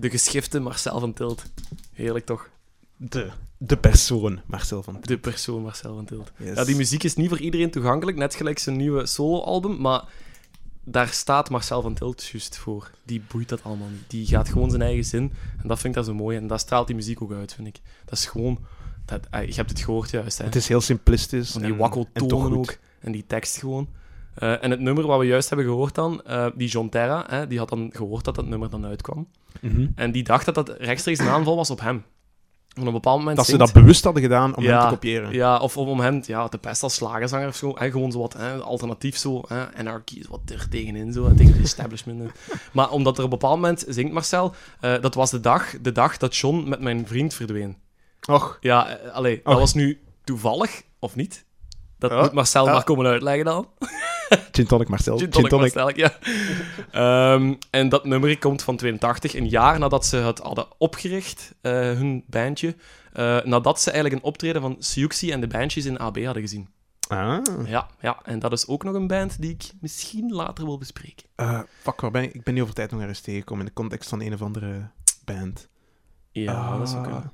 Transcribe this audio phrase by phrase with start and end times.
[0.00, 1.42] De geschifte Marcel van Tilt.
[1.92, 2.48] Heerlijk toch?
[2.96, 5.06] De, de persoon, Marcel van Tilt.
[5.06, 6.32] De persoon Marcel van Tilt.
[6.36, 6.56] Yes.
[6.56, 10.02] Ja, die muziek is niet voor iedereen toegankelijk, net gelijk zijn nieuwe soloalbum, maar
[10.84, 12.90] daar staat Marcel van Tilt juist voor.
[13.04, 14.10] Die boeit dat allemaal niet.
[14.10, 15.32] Die gaat gewoon zijn eigen zin.
[15.62, 16.36] En dat vind ik daar zo mooi.
[16.36, 17.80] En dat straalt die muziek ook uit, vind ik.
[18.04, 18.58] Dat is gewoon...
[19.04, 20.44] Dat, eh, je hebt het gehoord juist, hè.
[20.44, 21.50] Het is heel simplistisch.
[21.50, 22.76] Van die en- wakkeltonen ook.
[23.00, 23.88] En die tekst gewoon.
[24.34, 27.46] Eh, en het nummer wat we juist hebben gehoord dan, eh, die John Terra, hè,
[27.46, 29.28] die had dan gehoord dat dat nummer dan uitkwam.
[29.60, 29.86] Mhm.
[29.94, 32.04] En die dacht dat dat rechtstreeks een aanval was op hem.
[32.78, 35.32] Op een bepaald moment Dat ze dat bewust hadden gedaan om hem te kopiëren.
[35.32, 37.72] Ja, of om om hem ja, te pesten als slagerzanger of zo.
[37.74, 39.42] Hè, gewoon zo wat hè, alternatief zo.
[39.48, 42.30] Hè, anarchy is wat er tegenin, zo, tegen het establishment.
[42.72, 45.92] maar omdat er op een bepaald moment, zingt Marcel, eh, dat was de dag, de
[45.92, 47.76] dag dat John met mijn vriend verdween.
[48.28, 51.44] Och, Ja, allee, dat was nu toevallig, of niet?
[51.98, 52.72] Dat Ja, moet Marcel ja.
[52.72, 53.68] maar komen uitleggen dan.
[54.52, 55.18] gin tonic Marcel.
[55.18, 56.12] Gin tonic Marcel, ja.
[56.90, 61.72] Ehm, en dat nummer komt van 82, een jaar nadat ze het hadden opgericht, eh,
[61.72, 62.74] hun bandje.
[63.12, 66.68] eh, nadat ze eigenlijk een optreden van Siouxsie en de Banshees in AB hadden gezien.
[67.08, 67.38] Ah.
[67.66, 71.26] Ja, ja, en dat is ook nog een band die ik misschien later wil bespreken.
[71.36, 72.34] Eh, fuck, waar ben ik?
[72.34, 74.90] Ik ben niet over tijd nog ergens tegengekomen in de context van een of andere
[75.24, 75.68] band.
[76.30, 76.78] Ja, Ah.
[76.78, 77.30] dat is ook, een,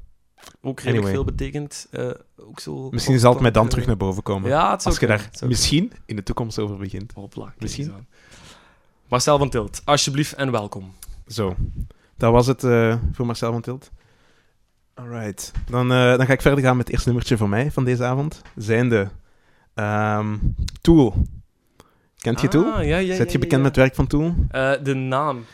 [0.61, 1.13] ook redelijk Anyway.
[1.13, 1.87] veel betekend.
[1.91, 4.49] eh, ook zo Misschien zal het mij dan terug naar boven komen.
[4.51, 7.13] Ja, het als je daar misschien in de toekomst over begint.
[7.15, 7.93] Hopla, Misschien.
[9.09, 10.93] Marcel van Tilt, alsjeblieft en welkom.
[11.27, 11.55] Zo,
[12.17, 13.91] dat was het eh, voor Marcel van Tilt.
[14.95, 17.85] Alright, dan, eh, dan ga ik verder gaan met het eerste nummertje van mij van
[17.85, 18.43] deze avond.
[18.57, 19.09] Zijnde
[19.75, 20.37] ehm,
[20.81, 21.15] Tool.
[22.17, 22.73] Kent je Tool?
[22.73, 23.67] Ah, ja, ja, Zet je bekend ja.
[23.67, 24.35] met het werk van Tool?
[24.83, 25.45] De naam.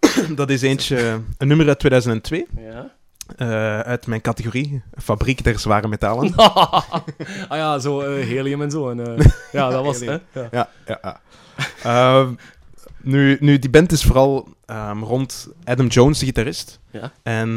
[0.36, 2.94] Dat is eentje, een nummer uit 2002, Ja.
[3.36, 6.34] Eh, uit mijn categorie, Fabriek der Zware Metalen.
[6.34, 7.02] ah
[7.48, 8.90] ja, zo eh, helium en zo.
[8.90, 10.20] En, eh, ja, dat was het.
[10.32, 10.40] hè?
[10.40, 10.48] Ja.
[10.50, 11.20] Ja, ja, ja.
[11.82, 12.34] Ehm,
[13.00, 16.80] nu, nu, die band is vooral ehm, rond Adam Jones, de gitarist.
[16.90, 17.12] Ja.
[17.22, 17.56] En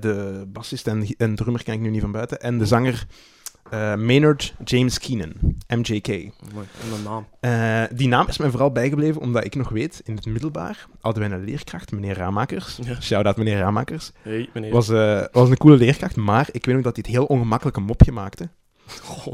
[0.00, 2.40] de bassist en, en drummer ken ik nu niet van buiten.
[2.40, 3.06] En de zanger
[3.70, 5.32] eh, Maynard James Keenan,
[5.68, 6.06] MJK.
[6.54, 7.26] Mooi, en een naam.
[7.40, 11.28] Eh, die naam is mij vooral bijgebleven omdat ik nog weet, in het middelbaar hadden
[11.28, 12.78] wij een leerkracht, meneer Ramakers.
[12.82, 13.00] Ja.
[13.00, 14.12] Shout-out meneer Ramakers.
[14.22, 14.72] Hey, meneer.
[14.72, 17.76] Was, eh, was een coole leerkracht, maar ik weet nog dat hij het heel ongemakkelijk
[17.76, 18.48] een mopje maakte.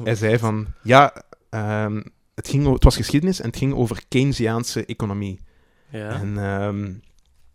[0.05, 2.03] Hij zei van, ja, ehm,
[2.35, 5.41] het, ging, het was geschiedenis en het ging over Keynesiaanse economie.
[5.89, 6.09] ja.
[6.09, 6.93] En ehm,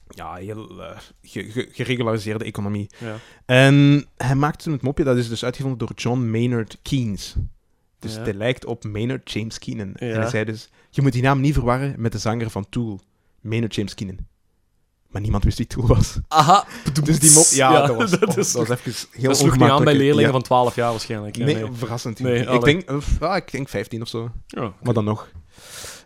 [0.10, 2.90] ja, heel eh, ge- ge- geregulariseerde economie.
[2.98, 3.16] ja.
[3.46, 7.36] En hij maakte toen het mopje, dat is dus uitgevonden door John Maynard Keynes.
[8.00, 8.22] Dus Ja.
[8.22, 9.94] hij lijkt op Maynard James Keenan.
[9.96, 13.00] En hij zei dus, je moet die naam niet verwarren met de zanger van Tool,
[13.42, 14.18] Maynard James Keenan.
[15.10, 16.18] Maar niemand wist wie Tool was.
[16.28, 16.66] Aha.
[17.04, 19.58] Dus die mop, ja, dat was, dat, oh, is, dat was even heel dat sloeg
[19.58, 21.38] niet aan bij leerlingen van 12 jaar waarschijnlijk.
[21.38, 21.66] Nee, nee.
[21.74, 22.20] verrassend.
[22.20, 24.32] Nee, ik, alle- denk, eh, ja, ik denk 15 of zo.
[24.48, 25.30] Ja, Maar dan nog.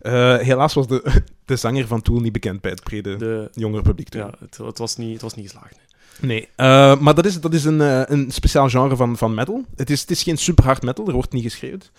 [0.01, 3.81] Eh, helaas was de, de zanger van Tool niet bekend bij het brede de, jongere
[3.81, 4.09] publiek.
[4.09, 4.21] toen.
[4.21, 5.71] ja, het, het, was niet, het was niet geslaagd.
[5.71, 6.29] nee.
[6.29, 9.65] Nee, eh, maar dat is, dat is een, eh, een speciaal genre van, van metal.
[9.75, 11.91] Het is, het is geen super hard metal, er wordt niet geschreeuwd.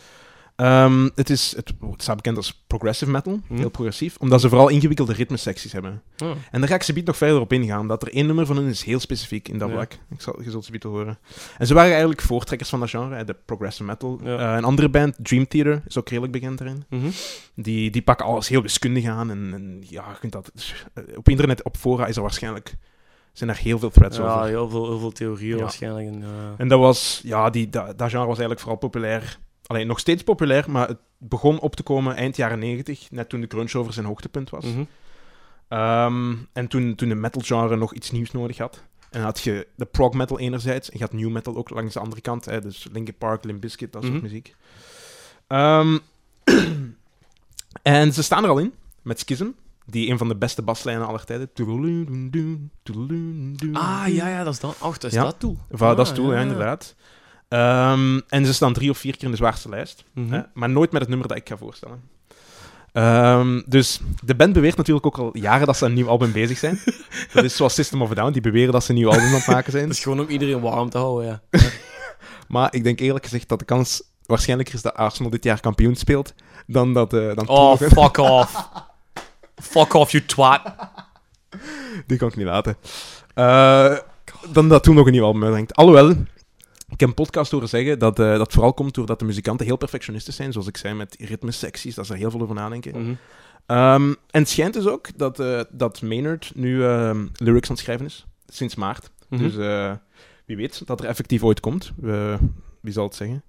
[0.56, 3.56] Ehm, het, is, het, het staat bekend als progressive metal, Hm.
[3.56, 6.02] heel progressief, omdat ze vooral ingewikkelde ritmesecties hebben.
[6.24, 6.30] Oh.
[6.50, 8.66] En daar ga ik ze nog verder op ingaan, dat er één nummer van hen
[8.66, 9.74] is heel specifiek in dat Ja.
[9.74, 9.92] vlak.
[10.10, 11.18] Ik zal, je zult ze bieden horen.
[11.58, 14.20] En ze waren eigenlijk voortrekkers van dat genre, hè, de progressive metal.
[14.22, 14.38] Ja.
[14.50, 16.84] Eh, een andere band, Dream Theater, is ook redelijk bekend erin.
[16.88, 17.06] Mhm.
[17.54, 19.30] Die, die pakken alles heel wiskundig aan.
[19.30, 20.50] En, en ja, je kunt dat,
[20.94, 22.74] eh, op internet, op fora is er waarschijnlijk
[23.32, 24.46] zijn er heel veel threads Ja, over.
[24.46, 25.62] heel veel, heel veel theorieën Ja.
[25.62, 26.06] waarschijnlijk.
[26.06, 29.38] En, eh, En dat was, ja, die, dat, dat genre was eigenlijk vooral populair.
[29.66, 33.40] Alleen nog steeds populair, maar het begon op te komen eind jaren 90, net toen
[33.40, 34.64] de grunge over zijn hoogtepunt was.
[34.64, 34.82] mhm.
[35.68, 38.76] Ehm, en toen, toen de metal genre nog iets nieuws nodig had.
[39.10, 41.94] En dan had je de prog metal enerzijds, en je had new metal ook langs
[41.94, 42.44] de andere kant.
[42.44, 44.22] Hè, dus Linkin Park, Limp Bizkit, dat soort Mhm.
[44.22, 44.54] muziek.
[45.46, 45.98] Ehm,
[47.82, 48.72] en ze staan er al in,
[49.02, 49.46] met Schism,
[49.86, 51.50] die een van de beste baslijnen aller tijden.
[53.72, 54.76] Ah, ja, ja, dat is dat.
[54.80, 55.22] Ach, dat is Ja.
[55.24, 55.56] dat toe.
[55.70, 56.94] Va, dat is Ah, toe, ja, inderdaad.
[57.54, 60.04] Ehm, en ze staan drie of vier keer in de zwaarste lijst.
[60.14, 60.32] Mhm.
[60.32, 62.02] Hè, maar nooit met het nummer dat ik ga voorstellen.
[62.92, 66.58] Ehm, dus de band beweert natuurlijk ook al jaren dat ze een nieuw album bezig
[66.58, 66.78] zijn.
[67.34, 69.32] dat is zoals System of a Down, die beweren dat ze een nieuw album aan
[69.34, 69.84] het maken zijn.
[69.88, 71.60] Dat is gewoon om iedereen warm te houden, ja.
[72.48, 75.94] Maar ik denk eerlijk gezegd dat de kans waarschijnlijker is dat Arsenal dit jaar kampioen
[75.94, 76.34] speelt
[76.66, 77.12] dan dat...
[77.12, 78.68] eh dan Oh, fuck off.
[79.56, 80.60] fuck off, you twat.
[82.06, 82.76] Die kan ik niet laten.
[83.34, 83.96] Eh,
[84.52, 85.74] dan dat toen nog een nieuw album uitbrengt.
[85.74, 86.14] Alhoewel,
[86.94, 89.76] ik heb een podcast horen zeggen dat eh, dat vooral komt doordat de muzikanten heel
[89.76, 90.52] perfectionistisch zijn.
[90.52, 93.18] Zoals ik zei, met ritmesecties, dat ze er heel veel over nadenken.
[93.66, 97.84] Ehm, en het schijnt dus ook dat, eh, dat Maynard nu ehm, lyrics aan het
[97.84, 98.26] schrijven is.
[98.46, 99.10] Sinds maart.
[99.28, 99.42] Mhm.
[99.42, 99.92] Dus eh,
[100.46, 101.92] wie weet dat er effectief ooit komt.
[101.96, 102.38] We-
[102.80, 103.42] wie zal het zeggen?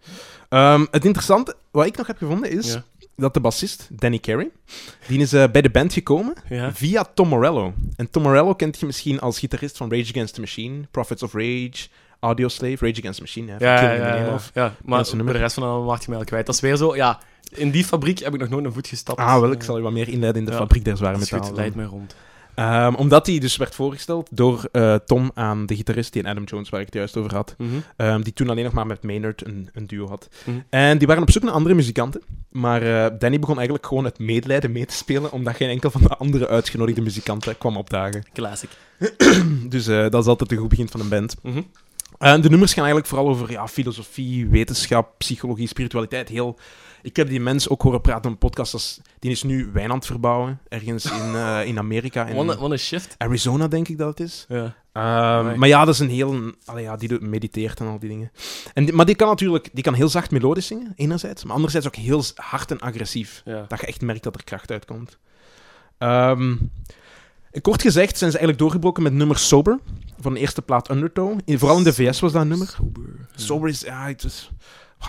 [0.49, 2.73] Ehm, het interessante wat ik nog heb gevonden is...
[2.73, 2.83] Ja.
[3.15, 4.49] dat de bassist, Danny Carey,
[5.07, 6.73] die is bij de band gekomen Ja.
[6.73, 7.73] via Tom Morello.
[7.95, 11.33] En Tom Morello kent je misschien als gitarist van Rage Against the Machine, Prophets of
[11.33, 11.87] Rage,
[12.25, 14.51] Audio Slave, Rage Against the Machine, hè, Ja, ja, Killing ja, the Name ja, of.
[14.53, 14.73] ja.
[14.85, 16.45] maar de rest van de album maakt je mij al kwijt.
[16.45, 17.19] Dat is weer zo, ja,
[17.49, 19.19] in die fabriek heb ik nog nooit een voet gestapt.
[19.19, 21.55] Ah, wel, ik zal je wat meer inleiden in de fabriek der zware dat metalen.
[21.55, 22.15] leid mij rond.
[22.55, 26.43] Ehm, omdat hij dus werd voorgesteld door eh, Tom aan de gitarist die in Adam
[26.43, 27.55] Jones, waar ik het juist over had.
[27.57, 27.69] Mhm.
[27.97, 30.29] Ehm, die toen alleen nog maar met Maynard een, een duo had.
[30.45, 30.57] Mhm.
[30.69, 32.21] En die waren op zoek naar andere muzikanten.
[32.51, 36.01] Maar eh, Danny begon eigenlijk gewoon het medelijden mee te spelen, omdat geen enkel van
[36.01, 38.23] de andere uitgenodigde muzikanten kwam opdagen.
[38.33, 38.69] Classic.
[39.69, 41.35] Dus eh, dat is altijd een goed begin van een band.
[41.41, 41.61] Mhm.
[42.33, 46.29] En de nummers gaan eigenlijk vooral over ja, filosofie, wetenschap, psychologie, spiritualiteit.
[46.29, 46.59] Heel...
[47.01, 48.73] Ik heb die mens ook horen praten op een podcast.
[48.73, 52.25] als- Die is nu wijn aan het verbouwen, ergens in, eh, in Amerika.
[52.25, 53.15] In wat een shift.
[53.17, 54.45] Arizona, denk ik dat het is.
[54.49, 54.75] Ja.
[54.91, 55.55] Ehm, Right.
[55.59, 56.51] Maar ja, dat is een heel...
[56.65, 58.31] Allee, ja, die doet- mediteert en al die dingen.
[58.73, 61.43] En die- maar die kan natuurlijk die kan heel zacht melodisch zingen, enerzijds.
[61.43, 63.41] Maar anderzijds ook heel hard en agressief.
[63.45, 63.65] Ja.
[63.67, 65.17] Dat je echt merkt dat er kracht uitkomt.
[65.97, 66.55] Ehm,
[67.61, 69.79] kort gezegd zijn ze eigenlijk doorgebroken met nummer Sober.
[70.19, 71.39] Van de eerste plaat Undertow.
[71.45, 72.67] In- Vooral in de VS was dat een nummer.
[72.67, 73.03] Sober.
[73.17, 73.25] Ja.
[73.35, 73.81] Sober is...
[73.81, 74.51] Ja, het is...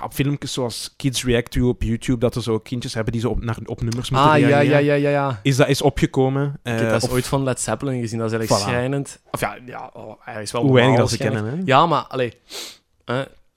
[0.04, 3.28] Op filmpjes zoals Kids React to op YouTube, dat er zo kindjes hebben die zo
[3.28, 5.40] op, naar, op nummers moeten Ah, ja, ja, ja, ja, ja.
[5.43, 6.46] Is dat is opgekomen.
[6.62, 8.19] Ik heb eh, dat of ooit van Led Zeppelin gezien.
[8.19, 8.69] Dat is eigenlijk Voilà.
[8.70, 9.20] schrijnend.
[9.31, 11.44] Of ja, ja oh, hij is wel hoe weinig dat ze kennen.
[11.44, 11.56] Hè?
[11.64, 12.32] Ja, maar, allee.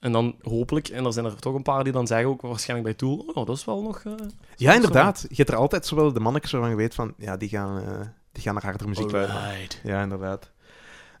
[0.00, 2.88] en dan hopelijk, en er zijn er toch een paar die dan zeggen ook waarschijnlijk
[2.88, 4.02] bij Tool, oh, dat is wel nog...
[4.04, 4.12] eh,
[4.56, 5.24] Ja, inderdaad.
[5.28, 8.00] Je hebt er altijd zowel de mannetjes waarvan je weet van, ja, die gaan, eh,
[8.32, 9.68] die gaan naar hardere muziek luisteren.
[9.82, 10.50] Ja, inderdaad.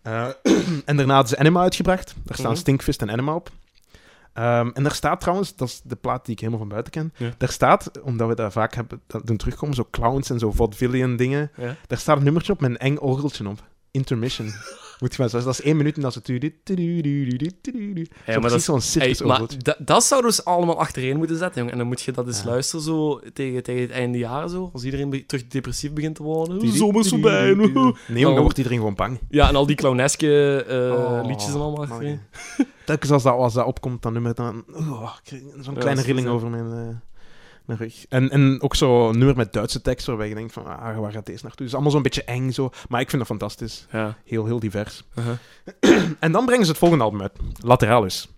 [0.02, 0.26] Eh,
[0.90, 2.14] en daarna hadden ze Enema uitgebracht.
[2.24, 2.60] Daar staan Mhm.
[2.60, 3.50] Stinkfist en Enema op.
[4.32, 7.12] Ehm, en daar staat trouwens, dat is de plaat die ik helemaal van buiten ken,
[7.16, 7.30] Ja.
[7.38, 11.16] daar staat, omdat we daar vaak hebben dat doen terugkomen, zo clowns en zo vaudevillian
[11.16, 11.76] dingen, Ja.
[11.86, 13.62] daar staat een nummertje op met een eng orgeltje op.
[13.90, 14.52] Intermission.
[15.00, 16.20] Moet je maar zo, dat is één minuut en dan zo...
[16.20, 16.54] tudu.
[18.26, 19.58] Zo maar dat zo'n circus maar orgeltje.
[19.58, 21.72] da- dat zouden ze allemaal achtereen moeten zetten, jong.
[21.72, 22.44] En dan moet je dat eens Ja.
[22.48, 24.70] luisteren zo tegen, tegen het einde jaar, zo.
[24.72, 26.68] Als iedereen be- terug depressief begint te worden.
[26.72, 27.54] Zomer voorbij.
[27.54, 27.72] tudu.
[27.72, 28.32] Nee, jong, Oh.
[28.32, 29.18] dan wordt iedereen gewoon bang.
[29.28, 32.18] Ja, en al die clowneske eh, Oh, liedjes en allemaal ja.
[32.84, 34.64] Telkens als dat, als dat opkomt, dat nummer, dan...
[34.72, 35.10] Oh,
[35.60, 36.32] zo'n Ja, kleine rilling zo.
[36.34, 37.02] over mijn,
[38.08, 41.26] En, en ook zo'n nummer met Duitse tekst, waarbij je denkt van, ah, waar gaat
[41.26, 41.50] deze naartoe?
[41.58, 42.70] Het is allemaal zo'n beetje eng, zo.
[42.88, 43.86] Maar ik vind dat fantastisch.
[43.92, 44.16] Ja.
[44.24, 45.04] Heel, heel divers.
[45.18, 46.02] Uh-huh.
[46.20, 47.32] En dan brengen ze het volgende album uit.
[47.60, 48.28] Lateralis.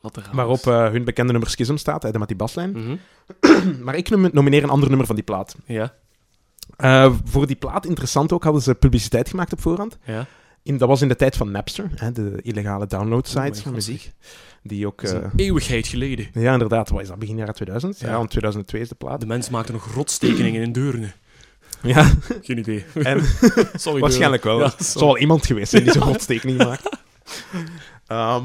[0.00, 0.34] Lateralis.
[0.36, 2.70] Waarop eh, hun bekende nummer Schism staat, hè, met die baslijn.
[2.72, 2.96] Mhm.
[3.84, 5.54] Maar ik nom- nomineer een ander nummer van die plaat.
[5.66, 5.94] Ja.
[6.76, 9.98] Eh, voor die plaat, interessant ook, hadden ze publiciteit gemaakt op voorhand.
[10.04, 10.26] Ja.
[10.62, 14.12] In, dat was in de tijd van Napster, hè, de illegale download Oh van muziek.
[14.62, 15.02] Die ook...
[15.02, 16.26] Dat is eh, eeuwigheid geleden.
[16.34, 16.88] ja, inderdaad.
[16.88, 17.18] Wat is dat?
[17.18, 18.00] Begin jaren 2000?
[18.00, 18.16] Ja, Ja.
[18.16, 19.20] want 2002 is de plaat.
[19.20, 21.12] De mens maakte nog rotstekeningen in Deurne.
[21.82, 22.10] Ja,
[22.42, 22.84] Geen idee.
[23.02, 23.22] en
[23.74, 24.58] Sorry, waarschijnlijk wel.
[24.58, 26.88] Ja, Er zal wel iemand geweest zijn die zo'n rotstekening maakt.
[28.06, 28.44] Ehm,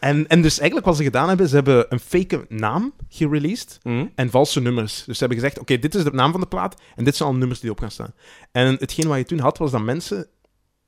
[0.00, 4.04] en, en dus eigenlijk wat ze gedaan hebben, ze hebben een fake naam gereleased Deurne.
[4.14, 5.04] en valse nummers.
[5.04, 7.28] Dus ze hebben gezegd, oké, dit is de naam van de plaat en dit zijn
[7.28, 8.12] alle nummers die erop gaan staan.
[8.52, 10.26] En hetgeen wat je toen had, was dat mensen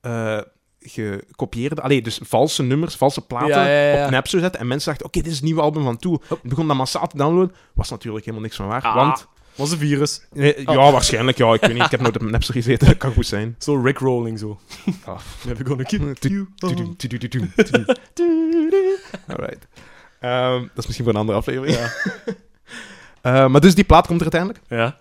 [0.01, 0.39] eh
[0.81, 1.81] gekopieerd...
[1.81, 4.05] Allee, dus valse nummers, valse platen Ja, ja, ja.
[4.05, 4.59] op Napster zetten.
[4.59, 6.21] En mensen dachten, oké, dit is het nieuwe album van Toe.
[6.27, 7.55] Het begon dat massaal te downloaden.
[7.73, 8.81] Was natuurlijk helemaal niks van waar.
[8.81, 8.95] Ah.
[8.95, 10.27] Want, Was een virus.
[10.33, 10.43] Oh.
[10.55, 11.37] ja, waarschijnlijk.
[11.37, 11.83] Ja, ik weet niet.
[11.83, 12.87] Ik heb nooit op Napster gezeten.
[12.87, 13.55] Dat kan goed zijn.
[13.59, 14.59] Zo Rickrolling zo.
[15.05, 15.19] Ah.
[15.45, 16.47] Never gonna keep you.
[19.27, 19.67] Alright.
[20.19, 21.77] Dat is misschien voor een andere aflevering.
[21.77, 21.91] Ja.
[23.21, 24.61] Eh, maar dus die plaat komt er uiteindelijk.
[24.81, 24.97] Ja.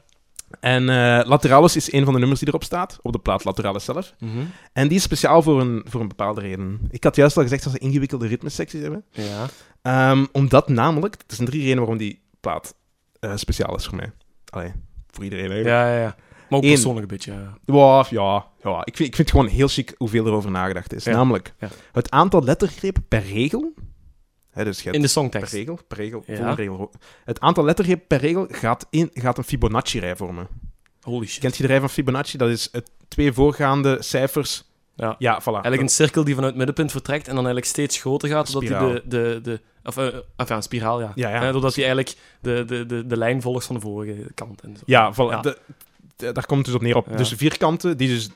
[0.61, 2.99] En eh, Lateralis is een van de nummers die erop staat.
[3.03, 4.15] Op de plaat Lateralis zelf.
[4.19, 4.39] Mhm.
[4.73, 6.81] En die is speciaal voor een, voor een bepaalde reden.
[6.91, 9.05] Ik had juist al gezegd dat ze ingewikkelde ritmesecties hebben.
[9.11, 9.47] Ja.
[9.83, 11.15] Ehm, omdat namelijk...
[11.15, 12.75] Er zijn drie redenen waarom die plaat
[13.21, 14.13] eh, speciaal is voor mij.
[14.49, 14.73] Allee,
[15.11, 15.77] voor iedereen eigenlijk.
[15.77, 16.17] Ja, ja, ja.
[16.49, 16.73] Maar ook Eén.
[16.73, 17.33] persoonlijk een beetje.
[17.33, 17.55] ja.
[17.65, 18.81] Ja, ja, ja.
[18.85, 21.05] Ik, vind, ik vind het gewoon heel chic hoeveel erover nagedacht is.
[21.05, 21.13] Ja.
[21.13, 21.69] Namelijk, Ja.
[21.93, 23.73] het aantal lettergrepen per regel...
[24.55, 25.53] Dus In de per songtekst.
[25.53, 26.35] regel, per regel, Ja.
[26.37, 26.91] volgende regel.
[27.25, 30.47] Het aantal lettergrepen per regel gaat, in, gaat een Fibonacci-rij vormen.
[31.03, 31.41] Holy shit.
[31.41, 32.39] Kent je de rij van Fibonacci?
[32.39, 34.65] Dat is het twee voorgaande cijfers.
[34.95, 35.15] Ja.
[35.19, 35.45] Ja, voilà.
[35.45, 38.69] Eigenlijk een cirkel die vanuit het middenpunt vertrekt en dan eigenlijk steeds groter gaat, zodat
[38.69, 39.01] hij Spiraal.
[39.03, 39.61] de, de, de...
[39.85, 41.13] Of, eh, of ja, een spiraal, ja.
[41.15, 41.53] Ja, ja.
[41.53, 44.61] Doordat hij eigenlijk de, de, de, de lijn volgt van de vorige kant.
[44.61, 44.83] En zo.
[44.87, 45.17] Ja, voilà.
[45.17, 45.41] Ja.
[45.41, 45.59] De-
[46.17, 47.17] de- daar komt het dus op neer op.
[47.17, 48.29] Dus vierkanten, die dus...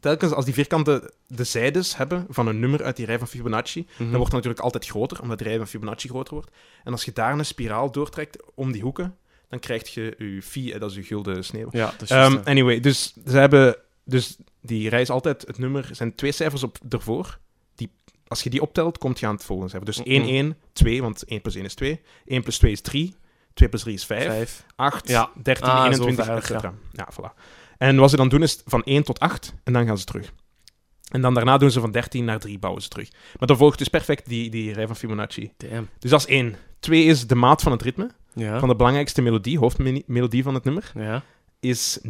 [0.00, 3.80] Telkens als die vierkanten de zijdes hebben van een nummer uit die rij van Fibonacci,
[3.80, 3.98] Mhm.
[3.98, 6.50] dan wordt het natuurlijk altijd groter, omdat de rij van Fibonacci groter wordt.
[6.84, 9.16] En als je daar een spiraal doortrekt om die hoeken,
[9.48, 11.68] dan krijg je je phi, dat is je gulden sneeuw.
[11.70, 12.50] Ja, dat is juist, Ehm, ja.
[12.50, 13.76] anyway, dus ze hebben...
[14.04, 15.86] Dus die rij is altijd het nummer...
[15.88, 17.38] Er zijn twee cijfers op ervoor.
[17.74, 17.90] Die,
[18.28, 19.88] als je die optelt, komt je aan het volgende cijfer.
[19.88, 20.08] Dus Mhm.
[20.10, 22.00] 1, 1, 2, want 1 plus 1 is 2.
[22.26, 23.14] 1 plus 2 is 3.
[23.54, 24.24] 2 plus 3 is 5.
[24.26, 24.64] Vijf.
[24.76, 25.30] 8, Ja.
[25.42, 26.74] 13, Ah, zo 21, ver, et cetera.
[26.92, 27.08] Ja.
[27.12, 27.32] voilà.
[27.78, 30.32] En wat ze dan doen is van 1 tot 8 en dan gaan ze terug.
[31.10, 33.10] En dan daarna doen ze van 13 naar 3 bouwen ze terug.
[33.38, 35.52] Maar dan volgt dus perfect die, die rij van Fibonacci.
[35.56, 35.88] Damn.
[35.98, 36.56] Dus dat is 1.
[36.80, 38.10] 2 is de maat van het ritme.
[38.34, 38.58] Ja.
[38.58, 41.22] van de belangrijkste melodie, hoofdmelodie van het nummer, ja.
[41.60, 42.08] is 9-8.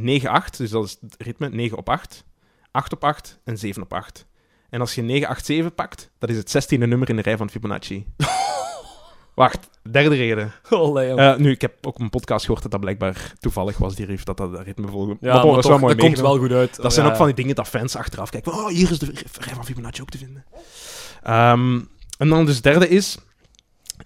[0.57, 2.25] Dus dat is het ritme 9 op 8,
[2.71, 4.27] 8 op 8 en 7 op 8.
[4.71, 8.07] En als je 9-8-7 pakt, dat is het 16e nummer in de rij van Fibonacci.
[9.39, 10.53] Wacht, derde reden.
[11.19, 14.25] Eh, nu, ik heb ook een podcast gehoord dat dat blijkbaar toevallig was, die riff,
[14.25, 15.17] dat dat ritme volgde.
[15.21, 16.77] ja, maar bon, maar dat toch, wel mooi dat komt wel goed uit.
[16.83, 18.53] Dat zijn Ja, ook van die dingen dat fans achteraf kijken.
[18.53, 19.07] Oh, hier is de
[19.41, 20.45] rij van Fibonacci ook te vinden.
[21.23, 21.81] Ehm,
[22.19, 23.19] en dan dus derde is...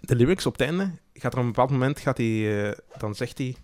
[0.01, 0.91] De lyrics op het einde.
[1.15, 2.01] Gaat er op een bepaald moment...
[2.01, 3.57] Gaat hij, eh, dan zegt hij...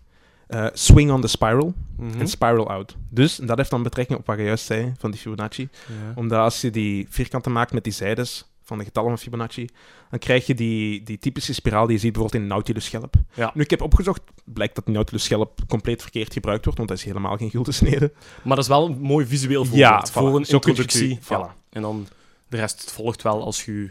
[0.47, 2.21] eh, swing on the spiral Mhm.
[2.21, 2.97] en spiral out.
[3.11, 5.69] Dus, en dat heeft dan betrekking op wat je juist zei van die Fibonacci.
[6.15, 9.69] Omdat als je die vierkanten maakt met die zijdes van de getallen van Fibonacci,
[10.11, 13.15] dan krijg je die, die typische spiraal die je ziet bijvoorbeeld in Nautilus-schelp.
[13.35, 13.51] Ja.
[13.55, 17.37] Nu, ik heb opgezocht, blijkt dat Nautilus-schelp compleet verkeerd gebruikt wordt, want dat is helemaal
[17.37, 18.13] geen gulden snede.
[18.45, 20.13] Maar dat is wel een mooi visueel voorbeeld Ja, voilà.
[20.13, 21.19] voor een Zo introductie.
[21.23, 21.57] Voilà.
[21.71, 22.07] En dan
[22.49, 23.91] de rest volgt wel als je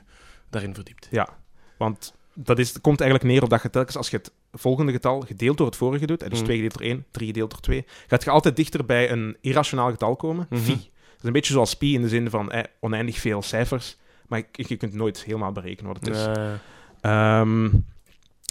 [0.49, 1.07] daarin verdiept.
[1.11, 1.27] Ja,
[1.77, 5.21] want dat is, komt eigenlijk neer op dat je telkens als je het volgende getal
[5.21, 6.45] gedeeld door het vorige doet, hè, dus Mm.
[6.45, 9.89] 2 gedeeld door 1, 3 gedeeld door 2, gaat je altijd dichter bij een irrationaal
[9.89, 10.61] getal komen, Mhm.
[10.61, 10.73] phi.
[10.73, 14.39] Dat is een beetje zoals pi in de zin van eh, oneindig veel cijfers, maar
[14.51, 16.25] je, je kunt nooit helemaal berekenen wat het is.
[16.25, 16.53] Eh,
[17.01, 17.69] Ehm,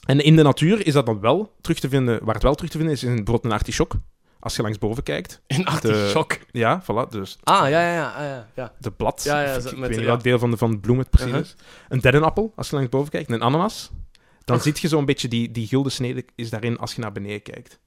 [0.06, 2.71] en in de natuur is dat dan wel terug te vinden, waar het wel terug
[2.71, 3.95] te vinden is, in bijvoorbeeld een artichok.
[4.40, 5.40] Als je langs boven kijkt.
[5.47, 6.38] in artichok.
[6.50, 7.09] Ja, voilà.
[7.11, 8.09] Dus Ah, ja, ja, ja.
[8.09, 9.23] ah, ja, de blad.
[9.25, 10.04] Ja, ja, ik, met weet niet ja.
[10.04, 11.45] welk deel van de, van de bloem het precies Uh-huh.
[11.45, 11.56] is.
[11.88, 13.30] Een dennenappel, als je langs boven kijkt.
[13.30, 13.90] Een ananas.
[14.45, 17.42] Dan zie je zo'n beetje die, die gulden snede is daarin als je naar beneden
[17.42, 17.78] kijkt.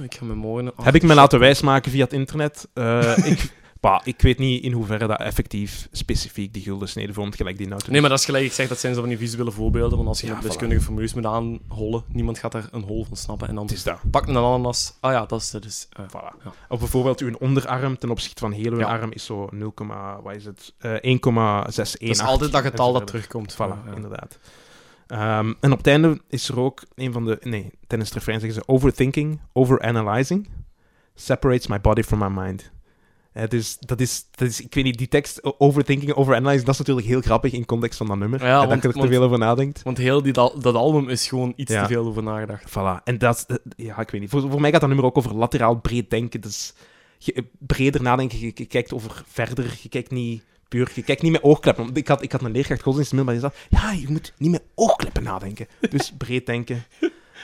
[0.00, 0.72] Ik ga me morgen...
[0.82, 2.68] Heb ik me laten wijsmaken via het internet.
[2.74, 7.36] Eh, ik, bah, ik weet niet in hoeverre dat effectief specifiek die gulden snede vormt,
[7.36, 8.44] gelijk die nou Nee, maar dat is gelijk.
[8.44, 9.96] Ik zeg, dat zijn zo van die visuele voorbeelden.
[9.96, 10.46] Want als je Ja, met voilà.
[10.46, 13.48] wiskundige formules moet aanhollen, niemand gaat daar een hol van snappen.
[13.48, 13.98] En dan Het is dat.
[14.10, 14.96] pak een ananas.
[15.00, 15.62] Ah ja, dat is het.
[15.62, 16.44] Dus, eh, Voilà.
[16.44, 16.52] Ja.
[16.68, 18.86] Of bijvoorbeeld uw onderarm ten opzichte van heel uw Ja.
[18.86, 19.72] arm is zo 0,
[20.22, 20.74] wat is het?
[20.78, 22.06] Eh 1,618.
[22.06, 23.54] dat is altijd dat getal dat terugkomt.
[23.54, 24.38] Voilà, inderdaad.
[25.06, 27.38] Ehm, en op het einde is er ook een van de...
[27.40, 28.68] Nee, tijdens het refrein zeggen ze...
[28.68, 30.48] Overthinking, overanalyzing,
[31.14, 32.70] separates my body from my mind.
[33.32, 34.60] Eh, dus dat is, dat is...
[34.60, 38.06] Ik weet niet, die tekst, overthinking, overanalyzing, dat is natuurlijk heel grappig in context van
[38.06, 38.44] dat nummer.
[38.44, 39.82] Ja, en dat je er te veel over nadenkt.
[39.82, 41.82] Want heel die, dat, album is gewoon iets Ja.
[41.82, 42.70] te veel over nagedacht.
[42.70, 43.02] Voilà.
[43.04, 43.56] En dat is...
[43.76, 44.30] eh, Ja, ik weet niet.
[44.30, 46.40] Voor, voor mij gaat dat nummer ook over lateraal breed denken.
[46.40, 46.74] Dus
[47.18, 48.38] je, eh, breder nadenken.
[48.38, 49.78] Je, je kijkt over verder.
[49.82, 50.90] Je kijkt niet puur...
[50.94, 51.84] Je kijkt niet met oogkleppen.
[51.84, 53.82] Want Ik had, ik had een leerkracht godsdienst middelbaar die zei...
[53.82, 55.66] Ja, je moet niet met oogkleppen nadenken.
[55.90, 56.84] Dus breed denken.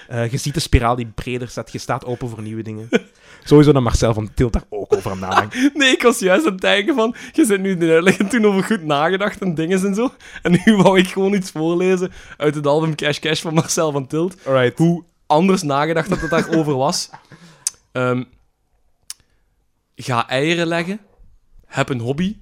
[0.09, 1.73] Eh, je ziet de spiraal die breder staat.
[1.73, 2.89] Je staat open voor nieuwe dingen.
[3.45, 5.71] Sowieso dat Marcel van Tilt daar ook over aan nadenken.
[5.75, 7.15] Nee, ik was juist aan het denken van...
[7.33, 10.13] Je zit nu in de uitleg toen over goed nagedacht en dingen en zo.
[10.43, 14.07] En nu wou ik gewoon iets voorlezen uit het album Cash Cash van Marcel van
[14.07, 14.47] Tilt.
[14.47, 14.79] Alright.
[14.79, 17.11] Hoe anders nagedacht dat het daarover was.
[17.93, 18.25] Ehm,
[19.97, 21.01] ga eieren leggen.
[21.67, 22.37] Heb een hobby.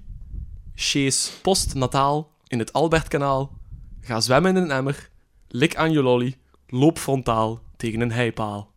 [0.75, 3.57] Chase postnataal in het Albertkanaal.
[4.01, 5.09] Ga zwemmen in een emmer.
[5.47, 6.37] Lik aan je lolly.
[6.67, 8.71] Loop frontaal tegen een heipaal.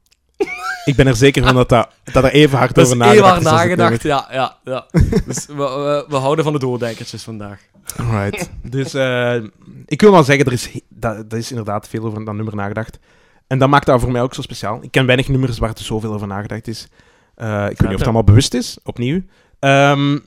[0.84, 3.40] Ik ben er zeker van dat, dat, dat er even hard Dat over nagedacht hard
[3.40, 3.46] is.
[3.46, 4.86] als het nagedacht, ja, ja, ja.
[5.26, 7.60] Dus we, we, we houden van de doordijkertjes vandaag.
[7.96, 8.50] Alright.
[8.62, 9.34] Dus eh,
[9.86, 12.98] ik wil wel zeggen, er is, dat, is inderdaad veel over dat nummer nagedacht.
[13.46, 14.78] En dat maakt dat voor mij ook zo speciaal.
[14.82, 16.88] Ik ken weinig nummers waar er zoveel over nagedacht is.
[17.34, 19.22] Eh, ik weet niet of het allemaal bewust is, opnieuw.
[19.58, 20.18] Ehm,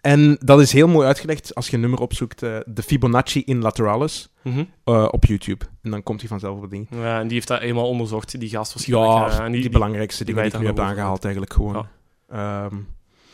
[0.00, 3.60] en dat is heel mooi uitgelegd als je een nummer opzoekt, eh, de Fibonacci in
[3.60, 4.64] Lateralis, Mhm.
[4.84, 5.64] eh, op YouTube.
[5.82, 6.86] En dan komt hij vanzelf op het ding.
[6.90, 9.30] Ja, en die heeft dat eenmaal onderzocht, die gast waarschijnlijk.
[9.32, 11.74] Ja, eh, en die, die, belangrijkste dingen die weet ik nu heb aangehaald eigenlijk gewoon.
[11.74, 11.88] Ja.
[12.36, 12.68] Ja,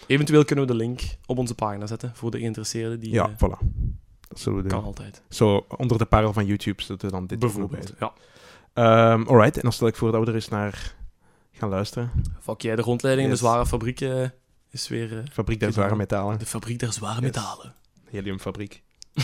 [0.07, 3.01] Eventueel kunnen we de link op onze pagina zetten voor de geïnteresseerden.
[3.01, 3.67] Die ja voilà.
[4.29, 4.79] Dat zullen we doen.
[4.79, 5.23] kan altijd.
[5.29, 7.93] Zo, onder de parel van YouTube zetten we dan dit Bijvoorbeeld.
[7.99, 8.13] Ja.
[8.73, 10.95] Ehm, alright, en dan stel ik voor dat we er eens naar
[11.53, 12.11] gaan luisteren.
[12.41, 14.01] Fuck jij, de rondleiding in de zware fabriek
[14.77, 16.39] is weer eh, Fabriek der zware metalen.
[16.39, 17.31] de fabriek der zware Yes.
[17.35, 17.75] metalen.
[18.11, 18.83] Heliumfabriek.